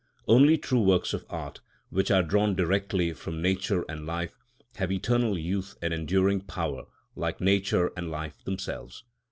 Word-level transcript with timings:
Only 0.27 0.57
true 0.57 0.81
works 0.81 1.13
of 1.13 1.27
art, 1.29 1.61
which 1.91 2.09
are 2.09 2.23
drawn 2.23 2.55
directly 2.55 3.13
from 3.13 3.39
nature 3.39 3.85
and 3.87 4.07
life, 4.07 4.33
have 4.77 4.91
eternal 4.91 5.37
youth 5.37 5.75
and 5.79 5.93
enduring 5.93 6.41
power, 6.41 6.85
like 7.15 7.39
nature 7.39 7.91
and 7.95 8.09
life 8.09 8.43
themselves. 8.43 9.03